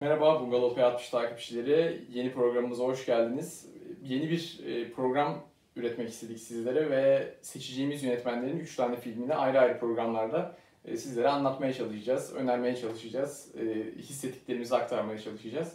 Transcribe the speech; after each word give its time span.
Merhaba 0.00 0.40
Bungalov 0.40 0.76
P60 0.76 1.10
takipçileri. 1.10 2.04
Yeni 2.12 2.32
programımıza 2.32 2.84
hoş 2.84 3.06
geldiniz. 3.06 3.68
Yeni 4.02 4.30
bir 4.30 4.60
e, 4.66 4.90
program 4.90 5.44
üretmek 5.76 6.08
istedik 6.08 6.38
sizlere 6.38 6.90
ve 6.90 7.34
seçeceğimiz 7.42 8.02
yönetmenlerin 8.02 8.58
3 8.58 8.76
tane 8.76 8.96
filmini 8.96 9.34
ayrı 9.34 9.60
ayrı 9.60 9.78
programlarda 9.78 10.56
e, 10.84 10.96
sizlere 10.96 11.28
anlatmaya 11.28 11.72
çalışacağız, 11.72 12.34
önermeye 12.34 12.76
çalışacağız, 12.76 13.54
e, 13.60 13.64
hissettiklerimizi 13.98 14.76
aktarmaya 14.76 15.18
çalışacağız. 15.18 15.72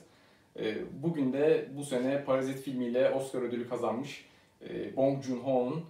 Bugün 0.91 1.33
de 1.33 1.67
bu 1.75 1.83
sene 1.83 2.23
Parazit 2.23 2.59
filmiyle 2.59 3.09
Oscar 3.09 3.41
ödülü 3.41 3.69
kazanmış 3.69 4.25
Bong 4.95 5.23
Joon-ho'nun 5.23 5.83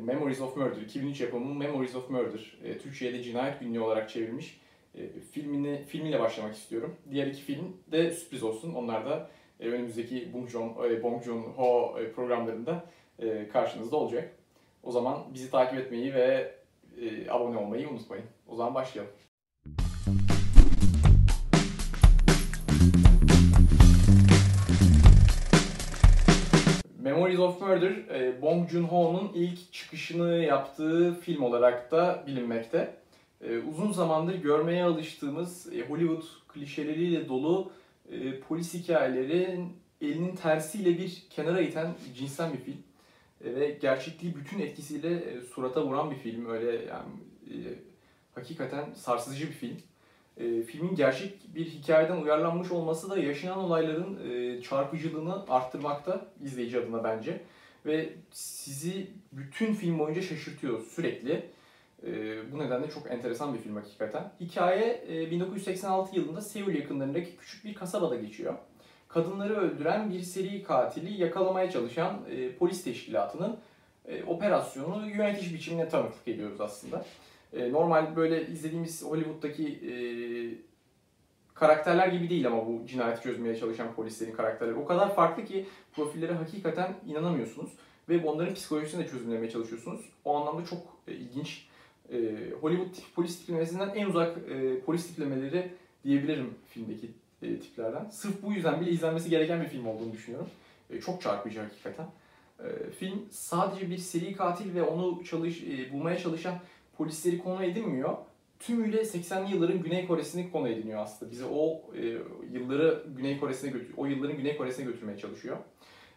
Memories 0.00 0.40
of 0.40 0.56
Murder, 0.56 0.82
2003 0.82 1.20
yapımı 1.20 1.54
Memories 1.54 1.94
of 1.94 2.10
Murder, 2.10 2.56
Türkçe'ye 2.82 3.22
Cinayet 3.22 3.60
Günlüğü 3.60 3.80
olarak 3.80 4.10
çevrilmiş 4.10 4.60
e, 4.94 5.20
filmini 5.20 5.84
filmiyle 5.84 6.20
başlamak 6.20 6.54
istiyorum. 6.54 6.96
Diğer 7.10 7.26
iki 7.26 7.42
film 7.42 7.76
de 7.92 8.10
sürpriz 8.10 8.42
olsun. 8.42 8.74
Onlar 8.74 9.06
da 9.06 9.30
e, 9.60 9.68
önümüzdeki 9.68 10.32
Bong 10.32 10.48
Joon, 10.48 10.90
e, 10.90 11.02
Bong 11.02 11.22
Joon-ho 11.22 11.98
e, 12.00 12.12
programlarında 12.12 12.84
karşınızda 13.52 13.96
olacak. 13.96 14.32
O 14.82 14.90
zaman 14.90 15.18
bizi 15.34 15.50
takip 15.50 15.78
etmeyi 15.78 16.14
ve 16.14 16.54
abone 17.30 17.58
olmayı 17.58 17.88
unutmayın. 17.88 18.24
O 18.48 18.56
zaman 18.56 18.74
başlayalım. 18.74 19.12
Memories 26.98 27.38
of 27.38 27.60
Murder, 27.60 27.92
Bong 28.42 28.70
Joon-ho'nun 28.70 29.32
ilk 29.34 29.72
çıkışını 29.72 30.36
yaptığı 30.36 31.14
film 31.20 31.42
olarak 31.42 31.90
da 31.90 32.24
bilinmekte 32.26 33.01
uzun 33.50 33.92
zamandır 33.92 34.34
görmeye 34.34 34.84
alıştığımız 34.84 35.72
e, 35.72 35.88
Hollywood 35.88 36.22
klişeleriyle 36.48 37.28
dolu 37.28 37.72
e, 38.12 38.40
polis 38.40 38.74
hikayelerin 38.74 39.76
elinin 40.00 40.36
tersiyle 40.36 40.98
bir 40.98 41.22
kenara 41.30 41.60
iten 41.60 41.94
cinsten 42.14 42.52
bir 42.52 42.58
film. 42.58 42.82
E, 43.44 43.54
ve 43.54 43.78
gerçekliği 43.80 44.36
bütün 44.36 44.58
etkisiyle 44.58 45.40
surata 45.54 45.86
vuran 45.86 46.10
bir 46.10 46.16
film. 46.16 46.46
Öyle 46.46 46.70
yani 46.70 47.10
hakikaten 48.34 48.92
sarsıcı 48.94 49.46
bir 49.46 49.52
film. 49.52 49.76
Filmin 50.66 50.94
gerçek 50.94 51.54
bir 51.54 51.66
hikayeden 51.66 52.16
uyarlanmış 52.16 52.70
olması 52.70 53.10
da 53.10 53.18
yaşanan 53.18 53.58
olayların 53.58 54.60
çarpıcılığını 54.60 55.44
arttırmakta 55.48 56.26
izleyici 56.44 56.78
adına 56.78 57.04
bence. 57.04 57.40
Ve 57.86 58.12
sizi 58.30 59.10
bütün 59.32 59.74
film 59.74 59.98
boyunca 59.98 60.22
şaşırtıyor 60.22 60.82
sürekli. 60.82 61.50
E, 62.06 62.52
bu 62.52 62.58
nedenle 62.58 62.90
çok 62.90 63.10
enteresan 63.10 63.54
bir 63.54 63.58
film 63.58 63.76
hakikaten. 63.76 64.32
Hikaye 64.40 65.04
e, 65.08 65.30
1986 65.30 66.16
yılında 66.16 66.40
Seul 66.40 66.74
yakınlarındaki 66.74 67.36
küçük 67.36 67.64
bir 67.64 67.74
kasabada 67.74 68.16
geçiyor. 68.16 68.54
Kadınları 69.08 69.56
öldüren 69.56 70.10
bir 70.10 70.20
seri 70.20 70.62
katili 70.62 71.22
yakalamaya 71.22 71.70
çalışan 71.70 72.20
e, 72.30 72.56
polis 72.56 72.84
teşkilatının 72.84 73.58
e, 74.06 74.24
operasyonu 74.24 75.08
yönetiş 75.08 75.54
biçimine 75.54 75.88
tanıklık 75.88 76.28
ediyoruz 76.28 76.60
aslında. 76.60 77.04
E, 77.52 77.72
normal 77.72 78.16
böyle 78.16 78.46
izlediğimiz 78.46 79.04
Hollywood'daki 79.04 79.68
e, 79.68 79.94
karakterler 81.54 82.08
gibi 82.08 82.30
değil 82.30 82.46
ama 82.46 82.66
bu 82.66 82.86
cinayeti 82.86 83.22
çözmeye 83.22 83.56
çalışan 83.56 83.94
polislerin 83.94 84.32
karakterleri. 84.32 84.74
O 84.74 84.84
kadar 84.84 85.14
farklı 85.14 85.44
ki 85.44 85.66
profillere 85.92 86.32
hakikaten 86.32 86.94
inanamıyorsunuz. 87.06 87.70
Ve 88.08 88.26
onların 88.26 88.54
psikolojisini 88.54 89.04
de 89.04 89.08
çözümlemeye 89.08 89.50
çalışıyorsunuz. 89.50 90.00
O 90.24 90.36
anlamda 90.36 90.66
çok 90.66 90.78
e, 91.08 91.12
ilginç 91.12 91.66
e, 92.12 92.50
Hollywood 92.60 92.94
tip, 92.94 93.04
polis 93.14 93.38
tiplemesinden 93.38 93.88
en 93.94 94.06
uzak 94.06 94.38
e, 94.38 94.80
polis 94.80 95.06
tiplemeleri 95.06 95.70
diyebilirim 96.04 96.54
filmdeki 96.68 97.10
e, 97.42 97.58
tiplerden. 97.58 98.08
Sırf 98.10 98.42
bu 98.42 98.52
yüzden 98.52 98.80
bile 98.80 98.90
izlenmesi 98.90 99.30
gereken 99.30 99.62
bir 99.62 99.68
film 99.68 99.86
olduğunu 99.86 100.12
düşünüyorum. 100.12 100.48
E, 100.90 101.00
çok 101.00 101.22
çarpıcı 101.22 101.60
hakikaten. 101.60 102.06
E, 102.64 102.90
film 102.90 103.26
sadece 103.30 103.90
bir 103.90 103.98
seri 103.98 104.32
katil 104.32 104.74
ve 104.74 104.82
onu 104.82 105.24
çalış, 105.24 105.62
e, 105.62 105.92
bulmaya 105.92 106.18
çalışan 106.18 106.54
polisleri 106.96 107.38
konu 107.38 107.64
edinmiyor. 107.64 108.16
Tümüyle 108.60 109.04
80'li 109.04 109.54
yılların 109.54 109.82
Güney 109.82 110.06
Kore'sini 110.06 110.50
konu 110.52 110.68
ediniyor 110.68 111.00
aslında. 111.00 111.30
Bizi 111.30 111.44
o 111.44 111.82
e, 111.96 112.18
yılları 112.52 113.02
Güney 113.16 113.40
Kore'sine 113.40 113.72
o 113.96 114.06
yılların 114.06 114.36
Güney 114.36 114.56
Kore'sine 114.56 114.84
götürmeye 114.84 115.18
çalışıyor. 115.18 115.56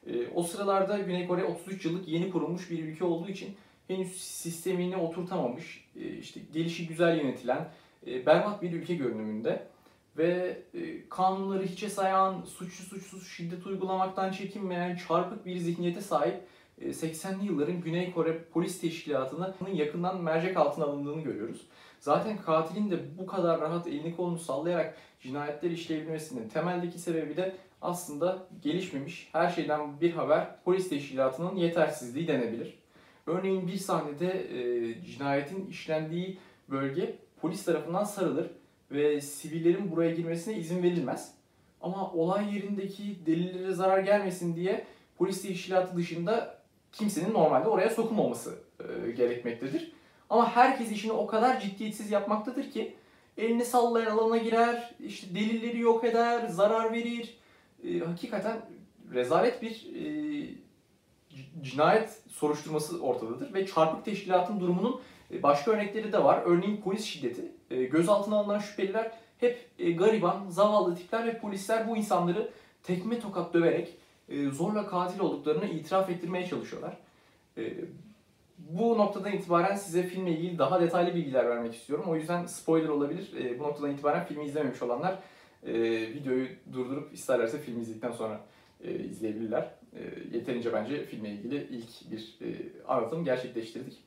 E, 0.07 0.27
o 0.35 0.43
sıralarda 0.43 0.97
Güney 0.99 1.27
Kore 1.27 1.43
33 1.43 1.85
yıllık 1.85 2.07
yeni 2.07 2.31
kurulmuş 2.31 2.71
bir 2.71 2.83
ülke 2.83 3.05
olduğu 3.05 3.29
için 3.29 3.55
henüz 3.87 4.21
sistemini 4.21 4.97
oturtamamış, 4.97 5.87
e, 5.95 6.09
işte 6.09 6.39
gelişi 6.53 6.87
güzel 6.87 7.17
yönetilen, 7.17 7.69
e, 8.07 8.25
berbat 8.25 8.61
bir 8.61 8.71
ülke 8.71 8.95
görünümünde 8.95 9.67
ve 10.17 10.61
e, 10.73 11.09
kanunları 11.09 11.65
hiçe 11.65 11.89
sayan, 11.89 12.41
suçlu 12.41 12.85
suçsuz 12.85 13.27
şiddet 13.27 13.65
uygulamaktan 13.67 14.31
çekinmeyen 14.31 14.95
çarpık 15.07 15.45
bir 15.45 15.57
zihniyete 15.57 16.01
sahip 16.01 16.41
80'li 16.81 17.45
yılların 17.45 17.81
Güney 17.81 18.11
Kore 18.11 18.43
Polis 18.43 18.81
Teşkilatı'nın 18.81 19.73
yakından 19.73 20.21
mercek 20.21 20.57
altına 20.57 20.85
alındığını 20.85 21.21
görüyoruz. 21.21 21.61
Zaten 21.99 22.37
katilin 22.37 22.91
de 22.91 23.17
bu 23.17 23.25
kadar 23.25 23.61
rahat 23.61 23.87
elini 23.87 24.15
kolunu 24.15 24.39
sallayarak 24.39 24.97
cinayetler 25.19 25.71
işleyebilmesinin 25.71 26.49
temeldeki 26.49 26.99
sebebi 26.99 27.37
de 27.37 27.55
aslında 27.81 28.47
gelişmemiş, 28.61 29.29
her 29.31 29.49
şeyden 29.49 30.01
bir 30.01 30.11
haber 30.13 30.63
polis 30.63 30.89
teşkilatının 30.89 31.55
yetersizliği 31.55 32.27
denebilir. 32.27 32.84
Örneğin 33.27 33.67
bir 33.67 33.77
sahnede 33.77 34.27
e, 34.27 35.01
cinayetin 35.01 35.67
işlendiği 35.67 36.37
bölge 36.69 37.15
polis 37.41 37.65
tarafından 37.65 38.03
sarılır 38.03 38.51
ve 38.91 39.21
sivillerin 39.21 39.91
buraya 39.91 40.11
girmesine 40.11 40.57
izin 40.57 40.83
verilmez. 40.83 41.33
Ama 41.81 42.11
olay 42.11 42.55
yerindeki 42.55 43.25
delillere 43.25 43.73
zarar 43.73 43.99
gelmesin 43.99 44.55
diye 44.55 44.85
polis 45.17 45.41
teşkilatı 45.41 45.97
dışında 45.97 46.61
kimsenin 46.91 47.33
normalde 47.33 47.69
oraya 47.69 47.89
sokulmaması 47.89 48.59
e, 48.79 49.11
gerekmektedir. 49.11 49.91
Ama 50.29 50.55
herkes 50.55 50.91
işini 50.91 51.11
o 51.11 51.27
kadar 51.27 51.59
ciddiyetsiz 51.59 52.11
yapmaktadır 52.11 52.71
ki 52.71 52.95
elini 53.37 53.65
sallayan 53.65 54.17
alana 54.17 54.37
girer, 54.37 54.95
işte 54.99 55.35
delilleri 55.35 55.79
yok 55.79 56.03
eder, 56.03 56.47
zarar 56.47 56.93
verir. 56.93 57.37
E, 57.83 57.99
hakikaten 57.99 58.61
rezalet 59.13 59.61
bir 59.61 59.71
e, 59.71 60.64
cinayet 61.61 62.21
soruşturması 62.29 63.01
ortadadır 63.01 63.53
ve 63.53 63.65
çarpık 63.65 64.05
teşkilatın 64.05 64.59
durumunun 64.59 65.01
e, 65.31 65.43
başka 65.43 65.71
örnekleri 65.71 66.13
de 66.13 66.23
var. 66.23 66.41
Örneğin 66.45 66.81
polis 66.81 67.05
şiddeti. 67.05 67.51
E, 67.71 67.83
gözaltına 67.83 68.35
alınan 68.35 68.59
şüpheliler 68.59 69.11
hep 69.37 69.69
e, 69.79 69.91
gariban, 69.91 70.45
zavallı 70.49 70.95
tipler 70.95 71.25
ve 71.25 71.37
polisler 71.37 71.89
bu 71.89 71.97
insanları 71.97 72.49
tekme 72.83 73.19
tokat 73.19 73.53
döverek 73.53 73.97
zorla 74.51 74.87
katil 74.87 75.19
olduklarını 75.19 75.65
itiraf 75.65 76.09
ettirmeye 76.09 76.47
çalışıyorlar. 76.47 76.97
Bu 78.57 78.97
noktadan 78.97 79.31
itibaren 79.31 79.75
size 79.75 80.03
filmle 80.03 80.31
ilgili 80.31 80.57
daha 80.57 80.81
detaylı 80.81 81.15
bilgiler 81.15 81.49
vermek 81.49 81.75
istiyorum. 81.75 82.05
O 82.07 82.15
yüzden 82.15 82.45
spoiler 82.45 82.89
olabilir. 82.89 83.59
Bu 83.59 83.63
noktadan 83.63 83.91
itibaren 83.91 84.25
filmi 84.25 84.45
izlememiş 84.45 84.81
olanlar 84.81 85.19
videoyu 86.15 86.47
durdurup 86.73 87.13
isterlerse 87.13 87.59
filmi 87.59 87.81
izledikten 87.81 88.11
sonra 88.11 88.41
izleyebilirler. 88.83 89.71
E, 89.95 90.01
yeterince 90.37 90.73
bence 90.73 91.05
filmle 91.05 91.29
ilgili 91.29 91.67
ilk 91.71 92.11
bir 92.11 92.37
e, 92.41 92.47
anlatım 92.87 93.25
gerçekleştirdik. 93.25 93.97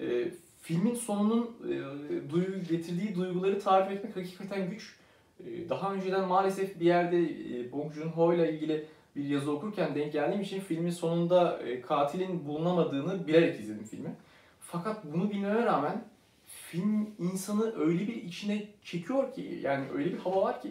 E, 0.00 0.30
filmin 0.62 0.94
sonunun 0.94 1.56
e, 1.64 2.30
duygu, 2.30 2.52
getirdiği 2.70 3.14
duyguları 3.14 3.60
tarif 3.60 3.90
etmek 3.90 4.16
hakikaten 4.16 4.70
güç. 4.70 4.96
E, 5.40 5.68
daha 5.68 5.94
önceden 5.94 6.28
maalesef 6.28 6.80
bir 6.80 6.86
yerde 6.86 7.18
e, 7.20 7.72
Bong 7.72 7.92
Joon-ho 7.92 8.34
ile 8.34 8.52
ilgili 8.52 8.84
bir 9.16 9.24
yazı 9.24 9.52
okurken 9.52 9.94
denk 9.94 10.12
geldiğim 10.12 10.40
için 10.40 10.60
filmin 10.60 10.90
sonunda 10.90 11.62
e, 11.62 11.80
katilin 11.80 12.46
bulunamadığını 12.46 13.26
bilerek 13.26 13.60
izledim 13.60 13.84
filmi. 13.84 14.16
Fakat 14.60 15.04
bunu 15.04 15.30
bilmeme 15.30 15.64
rağmen 15.64 16.04
film 16.46 17.10
insanı 17.18 17.80
öyle 17.80 18.08
bir 18.08 18.14
içine 18.14 18.66
çekiyor 18.82 19.32
ki 19.32 19.60
yani 19.62 19.84
öyle 19.94 20.12
bir 20.12 20.18
hava 20.18 20.42
var 20.42 20.62
ki 20.62 20.70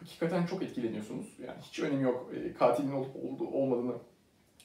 hakikaten 0.00 0.46
çok 0.46 0.62
etkileniyorsunuz. 0.62 1.26
Yani 1.46 1.58
hiç 1.62 1.80
önemi 1.80 2.02
yok 2.02 2.30
e, 2.34 2.54
katilin 2.54 2.92
olup 2.92 3.16
olmadığını 3.52 3.92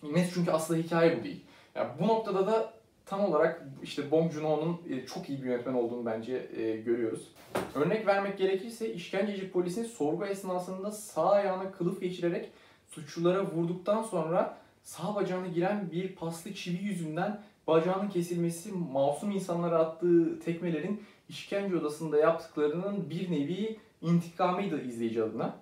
bilmesi 0.03 0.33
çünkü 0.33 0.51
aslında 0.51 0.80
hikaye 0.80 1.19
bu 1.19 1.24
değil. 1.24 1.44
Yani 1.75 1.89
bu 2.00 2.07
noktada 2.07 2.47
da 2.47 2.74
tam 3.06 3.25
olarak 3.25 3.65
işte 3.83 4.12
Bong 4.12 4.31
Joon-ho'nun 4.31 4.81
e, 4.89 5.06
çok 5.06 5.30
iyi 5.30 5.44
bir 5.44 5.47
yönetmen 5.47 5.74
olduğunu 5.74 6.06
bence 6.06 6.50
e, 6.57 6.77
görüyoruz. 6.77 7.27
Örnek 7.75 8.07
vermek 8.07 8.38
gerekirse 8.38 8.94
işkenceci 8.94 9.51
polisin 9.51 9.83
sorgu 9.83 10.25
esnasında 10.25 10.91
sağ 10.91 11.30
ayağına 11.30 11.71
kılıf 11.71 12.01
geçirerek 12.01 12.50
suçlulara 12.88 13.51
vurduktan 13.51 14.03
sonra 14.03 14.57
sağ 14.83 15.15
bacağına 15.15 15.47
giren 15.47 15.91
bir 15.91 16.15
paslı 16.15 16.53
çivi 16.53 16.83
yüzünden 16.83 17.41
bacağının 17.68 18.09
kesilmesi 18.09 18.71
masum 18.71 19.31
insanlara 19.31 19.80
attığı 19.80 20.39
tekmelerin 20.39 21.03
işkence 21.29 21.77
odasında 21.77 22.17
yaptıklarının 22.17 23.09
bir 23.09 23.31
nevi 23.31 23.79
intikamıydı 24.01 24.81
izleyici 24.81 25.23
adına. 25.23 25.57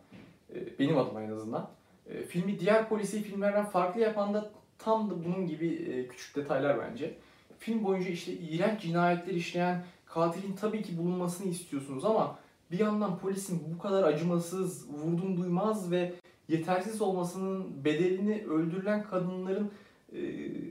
Ee, 0.56 0.80
benim 0.80 0.98
adıma 0.98 1.22
en 1.22 1.32
azından. 1.32 1.70
Ee, 2.10 2.24
filmi 2.24 2.60
diğer 2.60 2.90
polisi 2.90 3.24
filmlerden 3.24 3.66
farklı 3.66 4.02
yapan 4.02 4.34
da 4.34 4.52
tam 4.78 5.10
da 5.10 5.26
bunun 5.26 5.48
gibi 5.48 5.68
e, 5.68 6.08
küçük 6.08 6.36
detaylar 6.36 6.80
bence. 6.80 7.14
Film 7.60 7.84
boyunca 7.84 8.10
işte 8.10 8.34
iğrenç 8.34 8.82
cinayetler 8.82 9.34
işleyen 9.34 9.84
katilin 10.06 10.56
tabii 10.56 10.84
ki 10.84 10.98
bulunmasını 10.98 11.52
istiyorsunuz 11.52 12.06
ama 12.06 12.40
bir 12.72 12.80
yandan 12.80 13.20
polisin 13.20 13.64
bu 13.76 13.82
kadar 13.82 14.04
acımasız, 14.04 14.90
vurdum 14.90 15.38
duymaz 15.38 15.92
ve 15.92 16.14
yetersiz 16.48 17.02
olmasının 17.02 17.86
bedelini 17.86 18.46
öldürülen 18.46 19.04
kadınların 19.04 19.72
e, 20.14 20.18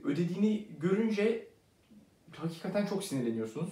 ödediğini 0.04 0.66
görünce 0.80 1.46
hakikaten 2.36 2.86
çok 2.86 3.04
sinirleniyorsunuz. 3.04 3.70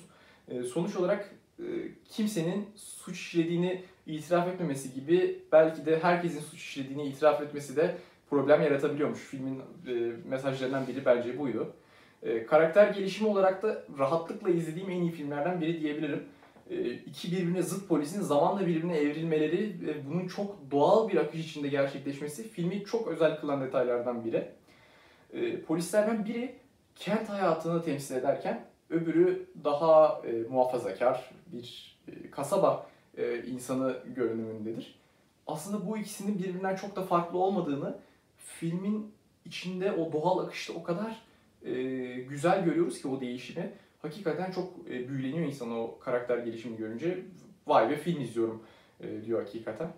E, 0.51 0.63
sonuç 0.63 0.97
olarak 0.97 1.31
e, 1.59 1.65
kimsenin 2.11 2.67
suç 2.77 3.17
işlediğini 3.17 3.83
itiraf 4.07 4.49
etmemesi 4.49 4.95
gibi 4.95 5.43
belki 5.53 5.87
de 5.87 5.99
herkesin 5.99 6.41
suç 6.41 6.61
işlediğini 6.61 7.07
itiraf 7.07 7.43
etmesi 7.43 7.77
de 7.77 7.97
problem 8.31 8.63
yaratabiliyormuş. 8.63 9.19
Filmin 9.19 9.61
e, 9.87 9.93
mesajlarından 10.29 10.87
biri 10.87 11.05
bence 11.05 11.39
buydu. 11.39 11.73
E, 12.23 12.47
karakter 12.47 12.89
gelişimi 12.89 13.29
olarak 13.29 13.63
da 13.63 13.85
rahatlıkla 13.99 14.51
izlediğim 14.51 14.91
en 14.91 15.01
iyi 15.01 15.11
filmlerden 15.11 15.61
biri 15.61 15.81
diyebilirim. 15.81 16.25
İki 17.07 17.33
birbirine 17.33 17.63
zıt 17.63 17.89
polisin 17.89 18.21
zamanla 18.21 18.67
birbirine 18.67 18.99
evrilmeleri 18.99 19.87
ve 19.87 20.07
bunun 20.07 20.29
çok 20.29 20.71
doğal 20.71 21.09
bir 21.09 21.17
akış 21.17 21.41
içinde 21.41 21.69
gerçekleşmesi 21.69 22.49
filmi 22.49 22.85
çok 22.85 23.09
özel 23.09 23.41
kılan 23.41 23.61
detaylardan 23.61 24.25
biri. 24.25 24.51
Polislerden 25.67 26.25
biri 26.25 26.55
kent 26.97 27.29
hayatını 27.29 27.83
temsil 27.83 28.15
ederken 28.15 28.68
öbürü 28.91 29.47
daha 29.65 30.23
e, 30.27 30.33
muhafazakar 30.33 31.31
bir 31.47 31.99
e, 32.09 32.31
kasaba 32.31 32.87
e, 33.17 33.43
insanı 33.43 33.97
görünümündedir. 34.17 34.99
Aslında 35.47 35.87
bu 35.87 35.99
ikisinin 35.99 36.39
birbirinden 36.39 36.77
çok 36.77 36.97
da 36.97 37.03
farklı 37.03 37.39
olmadığını 37.39 37.99
filmin 38.37 39.13
içinde 39.45 39.93
o 39.93 40.13
doğal 40.13 40.39
akışta 40.39 40.73
o 40.73 40.83
kadar 40.83 41.23
e, 41.63 41.73
güzel 42.21 42.65
görüyoruz 42.65 43.03
ki 43.03 43.09
o 43.09 43.21
değişimi. 43.21 43.73
Hakikaten 44.03 44.51
çok 44.51 44.73
e, 44.91 45.09
büyüleniyor 45.09 45.47
insan 45.47 45.71
o 45.71 45.99
karakter 45.99 46.39
gelişimi 46.39 46.77
görünce. 46.77 47.19
Vay 47.67 47.91
be 47.91 47.97
film 47.97 48.21
izliyorum 48.21 48.63
e, 49.01 49.25
diyor 49.25 49.41
hakikaten. 49.41 49.89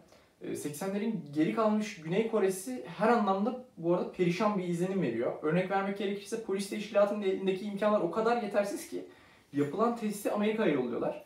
80'lerin 0.45 1.13
geri 1.35 1.55
kalmış 1.55 2.01
Güney 2.01 2.31
Kore'si 2.31 2.85
her 2.87 3.09
anlamda 3.09 3.65
bu 3.77 3.95
arada 3.95 4.13
perişan 4.13 4.59
bir 4.59 4.65
izlenim 4.65 5.03
veriyor. 5.03 5.33
Örnek 5.43 5.71
vermek 5.71 5.99
gerekirse 5.99 6.43
polis 6.43 6.71
teşkilatının 6.71 7.23
elindeki 7.23 7.65
imkanlar 7.65 8.01
o 8.01 8.11
kadar 8.11 8.43
yetersiz 8.43 8.89
ki 8.89 9.05
yapılan 9.53 9.97
testi 9.97 10.31
Amerika'ya 10.31 10.73
yolluyorlar. 10.73 11.25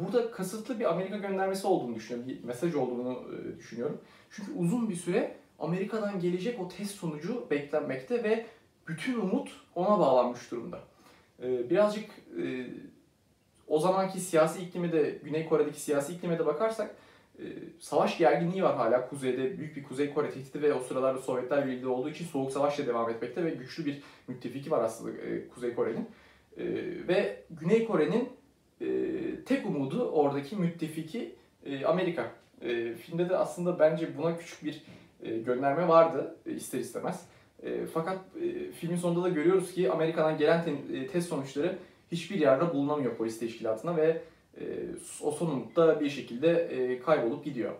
Burada 0.00 0.30
kasıtlı 0.30 0.80
bir 0.80 0.84
Amerika 0.84 1.16
göndermesi 1.16 1.66
olduğunu 1.66 1.94
düşünüyorum, 1.94 2.28
bir 2.28 2.44
mesaj 2.44 2.74
olduğunu 2.74 3.24
düşünüyorum. 3.58 4.00
Çünkü 4.30 4.52
uzun 4.52 4.88
bir 4.88 4.96
süre 4.96 5.36
Amerika'dan 5.58 6.20
gelecek 6.20 6.60
o 6.60 6.68
test 6.68 6.94
sonucu 6.94 7.46
beklenmekte 7.50 8.24
ve 8.24 8.46
bütün 8.88 9.20
umut 9.20 9.50
ona 9.74 9.98
bağlanmış 9.98 10.50
durumda. 10.50 10.80
Birazcık 11.42 12.10
o 13.66 13.78
zamanki 13.78 14.20
siyasi 14.20 14.62
iklimi 14.62 14.92
de, 14.92 15.18
Güney 15.24 15.48
Kore'deki 15.48 15.80
siyasi 15.80 16.12
iklime 16.12 16.38
de 16.38 16.46
bakarsak 16.46 16.96
ee, 17.38 17.44
savaş 17.78 18.18
gerginliği 18.18 18.62
var 18.62 18.76
hala 18.76 19.08
kuzeyde. 19.08 19.58
Büyük 19.58 19.76
bir 19.76 19.82
Kuzey 19.82 20.14
Kore 20.14 20.30
tehdidi 20.30 20.62
ve 20.62 20.74
o 20.74 20.80
sıralarda 20.80 21.18
Sovyetler 21.18 21.66
Birliği 21.66 21.86
olduğu 21.86 22.10
için 22.10 22.24
soğuk 22.24 22.52
savaşla 22.52 22.86
devam 22.86 23.10
etmekte 23.10 23.44
ve 23.44 23.50
güçlü 23.50 23.86
bir 23.86 24.02
müttefiki 24.28 24.70
var 24.70 24.84
aslında 24.84 25.18
e, 25.18 25.48
Kuzey 25.48 25.74
Kore'nin. 25.74 26.08
Ee, 26.56 26.64
ve 27.08 27.42
Güney 27.50 27.84
Kore'nin 27.84 28.28
e, 28.80 28.86
tek 29.44 29.66
umudu 29.66 30.10
oradaki 30.10 30.56
müttefiki 30.56 31.34
e, 31.64 31.84
Amerika. 31.84 32.32
Filmde 33.06 33.28
de 33.28 33.36
aslında 33.36 33.78
bence 33.78 34.18
buna 34.18 34.36
küçük 34.38 34.64
bir 34.64 34.82
gönderme 35.44 35.88
vardı 35.88 36.36
ister 36.46 36.78
istemez. 36.78 37.28
Fakat 37.94 38.18
filmin 38.80 38.96
sonunda 38.96 39.22
da 39.22 39.28
görüyoruz 39.28 39.72
ki 39.72 39.92
Amerika'dan 39.92 40.38
gelen 40.38 40.64
test 41.12 41.28
sonuçları 41.28 41.78
hiçbir 42.12 42.40
yerde 42.40 42.72
bulunamıyor 42.72 43.16
polis 43.16 43.38
teşkilatına 43.38 43.96
ve 43.96 44.04
e, 44.06 44.22
o 45.22 45.30
sonunda 45.30 46.00
bir 46.00 46.10
şekilde 46.10 46.50
e, 46.50 47.00
kaybolup 47.00 47.44
gidiyor. 47.44 47.74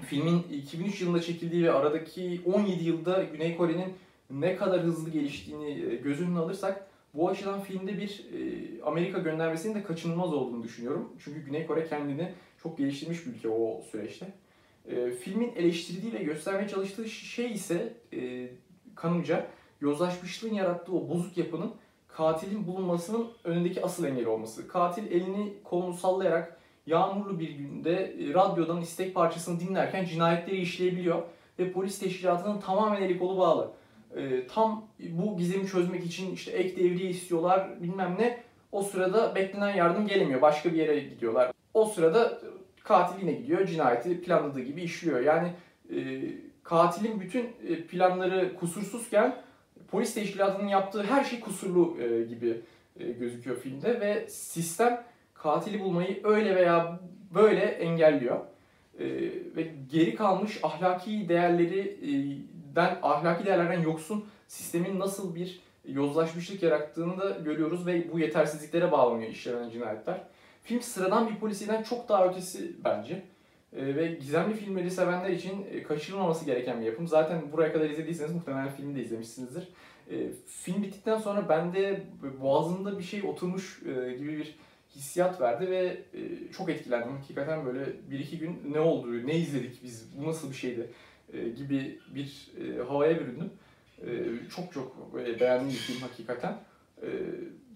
Filmin 0.00 0.42
2003 0.52 1.00
yılında 1.00 1.22
çekildiği 1.22 1.64
ve 1.64 1.72
aradaki 1.72 2.40
17 2.44 2.84
yılda 2.84 3.24
Güney 3.24 3.56
Kore'nin 3.56 3.94
ne 4.30 4.56
kadar 4.56 4.80
hızlı 4.80 5.10
geliştiğini 5.10 5.70
e, 5.70 5.96
göz 5.96 6.20
önüne 6.20 6.38
alırsak 6.38 6.86
bu 7.14 7.28
açıdan 7.28 7.60
filmde 7.60 7.98
bir 7.98 8.24
Amerika 8.84 9.18
göndermesinin 9.18 9.74
de 9.74 9.82
kaçınılmaz 9.82 10.32
olduğunu 10.32 10.62
düşünüyorum. 10.62 11.12
Çünkü 11.24 11.44
Güney 11.44 11.66
Kore 11.66 11.88
kendini 11.88 12.32
çok 12.62 12.78
geliştirmiş 12.78 13.26
bir 13.26 13.32
ülke 13.32 13.48
o 13.48 13.82
süreçte. 13.90 14.26
Filmin 15.20 15.52
eleştirdiği 15.56 16.12
ve 16.12 16.22
göstermeye 16.22 16.68
çalıştığı 16.68 17.08
şey 17.08 17.52
ise 17.52 17.92
kanımca 18.94 19.46
yozlaşmışlığın 19.80 20.54
yarattığı 20.54 20.92
o 20.92 21.08
bozuk 21.08 21.36
yapının 21.36 21.72
katilin 22.16 22.66
bulunmasının 22.66 23.28
önündeki 23.44 23.84
asıl 23.84 24.04
engel 24.04 24.26
olması. 24.26 24.68
Katil 24.68 25.12
elini 25.12 25.52
kolunu 25.64 25.94
sallayarak 25.94 26.56
yağmurlu 26.86 27.40
bir 27.40 27.50
günde 27.50 27.92
e, 27.92 28.34
radyodan 28.34 28.80
istek 28.80 29.14
parçasını 29.14 29.60
dinlerken 29.60 30.04
cinayetleri 30.04 30.56
işleyebiliyor 30.56 31.22
ve 31.58 31.72
polis 31.72 31.98
teşkilatının 31.98 32.60
tamamen 32.60 33.02
eli 33.02 33.18
kolu 33.18 33.38
bağlı. 33.38 33.70
E, 34.16 34.46
tam 34.46 34.84
bu 35.10 35.36
gizemi 35.36 35.66
çözmek 35.66 36.04
için 36.04 36.34
işte 36.34 36.50
ek 36.50 36.76
devriye 36.76 37.10
istiyorlar 37.10 37.82
bilmem 37.82 38.16
ne. 38.18 38.42
O 38.72 38.82
sırada 38.82 39.34
beklenen 39.34 39.74
yardım 39.74 40.06
gelemiyor. 40.06 40.42
Başka 40.42 40.72
bir 40.72 40.78
yere 40.78 41.00
gidiyorlar. 41.00 41.52
O 41.74 41.84
sırada 41.84 42.40
katil 42.84 43.20
yine 43.20 43.32
gidiyor. 43.32 43.66
Cinayeti 43.66 44.20
planladığı 44.20 44.60
gibi 44.60 44.82
işliyor. 44.82 45.20
Yani 45.20 45.52
e, 45.96 46.22
katilin 46.62 47.20
bütün 47.20 47.50
e, 47.68 47.86
planları 47.86 48.56
kusursuzken 48.56 49.36
polis 49.92 50.14
teşkilatının 50.14 50.68
yaptığı 50.68 51.02
her 51.02 51.24
şey 51.24 51.40
kusurlu 51.40 51.96
e, 52.00 52.22
gibi 52.22 52.60
e, 53.00 53.12
gözüküyor 53.12 53.56
filmde 53.56 54.00
ve 54.00 54.28
sistem 54.28 55.04
katili 55.34 55.80
bulmayı 55.80 56.20
öyle 56.24 56.56
veya 56.56 57.00
böyle 57.34 57.60
engelliyor. 57.60 58.40
E, 58.98 59.04
ve 59.56 59.74
geri 59.92 60.14
kalmış 60.14 60.60
ahlaki 60.62 61.28
değerlerinden, 61.28 62.98
ahlaki 63.02 63.46
değerlerden 63.46 63.80
yoksun 63.80 64.24
sistemin 64.48 64.98
nasıl 64.98 65.34
bir 65.34 65.60
yozlaşmışlık 65.88 66.62
yarattığını 66.62 67.20
da 67.20 67.30
görüyoruz 67.30 67.86
ve 67.86 68.12
bu 68.12 68.18
yetersizliklere 68.18 68.92
bağlanıyor 68.92 69.30
işlenen 69.30 69.70
cinayetler. 69.70 70.20
Film 70.62 70.82
sıradan 70.82 71.30
bir 71.30 71.36
polisiden 71.36 71.82
çok 71.82 72.08
daha 72.08 72.28
ötesi 72.28 72.84
bence. 72.84 73.22
E, 73.76 73.96
ve 73.96 74.06
gizemli 74.06 74.54
filmleri 74.54 74.90
sevenler 74.90 75.30
için 75.30 75.66
e, 75.70 75.82
kaçırılmaması 75.82 76.44
gereken 76.44 76.80
bir 76.80 76.86
yapım. 76.86 77.08
Zaten 77.08 77.52
buraya 77.52 77.72
kadar 77.72 77.90
izlediyseniz 77.90 78.34
muhtemelen 78.34 78.68
filmi 78.68 78.96
de 78.96 79.02
izlemişsinizdir. 79.02 79.68
E, 80.10 80.28
film 80.46 80.82
bittikten 80.82 81.18
sonra 81.18 81.48
bende 81.48 82.02
boğazımda 82.40 82.98
bir 82.98 83.04
şey 83.04 83.22
oturmuş 83.22 83.82
e, 83.82 84.12
gibi 84.12 84.38
bir 84.38 84.56
hissiyat 84.96 85.40
verdi 85.40 85.70
ve 85.70 85.84
e, 86.14 86.52
çok 86.52 86.70
etkilendim. 86.70 87.16
Hakikaten 87.16 87.66
böyle 87.66 87.86
bir 88.10 88.18
iki 88.18 88.38
gün 88.38 88.60
ne 88.72 88.80
oldu, 88.80 89.26
ne 89.26 89.38
izledik 89.38 89.84
biz, 89.84 90.08
bu 90.18 90.28
nasıl 90.28 90.50
bir 90.50 90.56
şeydi 90.56 90.90
gibi 91.56 91.98
bir 92.14 92.52
havaya 92.88 93.20
büründüm. 93.20 93.50
Çok 94.56 94.72
çok 94.72 95.14
böyle 95.14 95.40
beğendiğim 95.40 95.72
bir 95.72 95.78
film 95.78 96.00
hakikaten. 96.00 96.56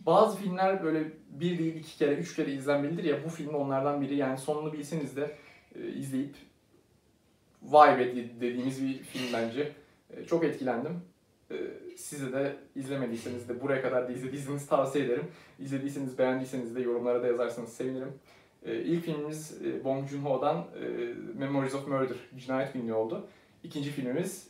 Bazı 0.07 0.39
filmler 0.39 0.85
böyle 0.85 1.05
bir 1.31 1.59
değil 1.59 1.77
iki 1.77 1.99
kere, 1.99 2.15
üç 2.15 2.37
kere 2.37 2.53
izlenmelidir 2.53 3.05
ya 3.05 3.25
bu 3.25 3.29
film 3.29 3.55
onlardan 3.55 4.01
biri. 4.01 4.17
Yani 4.17 4.39
sonunu 4.39 4.73
bilseniz 4.73 5.17
de 5.17 5.37
e, 5.83 5.89
izleyip 5.89 6.35
vay 7.63 7.99
be 7.99 8.17
dediğimiz 8.41 8.83
bir 8.83 8.99
film 8.99 9.33
bence. 9.33 9.73
E, 10.17 10.25
çok 10.25 10.45
etkilendim. 10.45 11.01
E, 11.51 11.57
size 11.97 12.33
de 12.33 12.57
izlemediyseniz 12.77 13.49
de 13.49 13.63
buraya 13.63 13.83
kadar 13.83 14.09
da 14.09 14.13
izlediyseniz 14.13 14.67
tavsiye 14.67 15.05
ederim. 15.05 15.25
İzlediyseniz 15.59 16.19
beğendiyseniz 16.19 16.77
de 16.77 16.81
yorumlara 16.81 17.23
da 17.23 17.27
yazarsanız 17.27 17.73
sevinirim. 17.73 18.13
İlk 18.67 19.05
filmimiz 19.05 19.59
Bong 19.85 20.09
Joon-ho'dan 20.09 20.67
Memories 21.35 21.75
of 21.75 21.89
Murder, 21.89 22.17
cinayet 22.37 22.73
filmi 22.73 22.93
oldu. 22.93 23.27
İkinci 23.65 23.91
filmimiz 23.91 24.49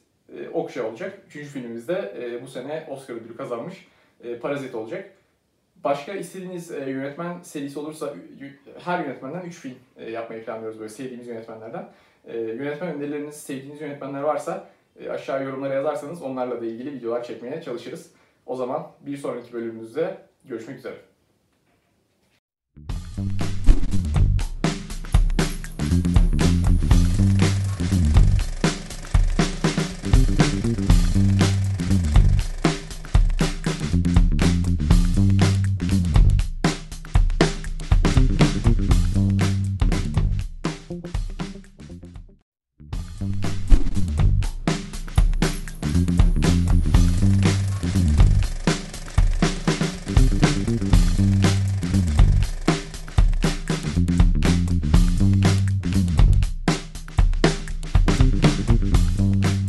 Okşa 0.52 0.88
olacak. 0.88 1.22
Üçüncü 1.26 1.48
filmimiz 1.48 1.88
de 1.88 2.40
bu 2.42 2.48
sene 2.48 2.86
Oscar 2.90 3.14
ödülü 3.14 3.36
kazanmış 3.36 3.88
Parazit 4.40 4.74
olacak. 4.74 5.16
Başka 5.84 6.12
istediğiniz 6.12 6.70
e, 6.70 6.90
yönetmen 6.90 7.42
serisi 7.42 7.78
olursa 7.78 8.14
her 8.84 9.04
yönetmenden 9.04 9.40
3 9.40 9.54
film 9.54 9.74
e, 9.96 10.10
yapmayı 10.10 10.44
planlıyoruz 10.44 10.78
böyle 10.78 10.88
sevdiğimiz 10.88 11.26
yönetmenlerden. 11.26 11.88
E, 12.24 12.38
yönetmen 12.38 12.94
önerileriniz, 12.94 13.36
sevdiğiniz 13.36 13.80
yönetmenler 13.80 14.20
varsa 14.20 14.68
e, 15.00 15.10
aşağı 15.10 15.44
yorumlara 15.44 15.74
yazarsanız 15.74 16.22
onlarla 16.22 16.60
da 16.60 16.66
ilgili 16.66 16.92
videolar 16.92 17.24
çekmeye 17.24 17.62
çalışırız. 17.62 18.10
O 18.46 18.56
zaman 18.56 18.90
bir 19.00 19.16
sonraki 19.16 19.52
bölümümüzde 19.52 20.18
görüşmek 20.44 20.78
üzere. 20.78 20.96